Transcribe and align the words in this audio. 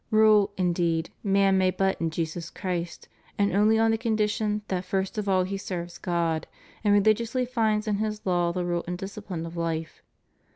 Rule, 0.09 0.51
indeed, 0.57 1.11
man 1.23 1.59
may 1.59 1.69
but 1.69 2.01
in 2.01 2.09
Jesus 2.09 2.49
Christ, 2.49 3.07
and 3.37 3.53
only 3.53 3.77
on 3.77 3.91
the 3.91 3.99
condition 3.99 4.63
that 4.67 4.83
first 4.83 5.15
of 5.19 5.29
all 5.29 5.43
he 5.43 5.57
serves 5.57 5.99
God, 5.99 6.47
and 6.83 6.91
religiously 6.91 7.45
finds 7.45 7.87
in 7.87 7.97
His 7.97 8.25
law 8.25 8.51
the 8.51 8.65
rule 8.65 8.83
and 8.87 8.97
disciphne 8.97 9.45
of 9.45 9.55
life. 9.55 10.01